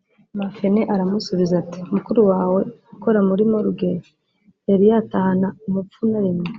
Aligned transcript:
”Mafene 0.38 0.80
aramusubiza 0.94 1.54
ati 1.62 1.80
“Mukuru 1.94 2.20
wawe 2.30 2.60
ukora 2.94 3.18
muri 3.28 3.42
’morgue’ 3.52 3.92
yari 4.68 4.84
yatahana 4.90 5.48
umupfu 5.66 6.00
na 6.10 6.20
rimwe 6.24 6.50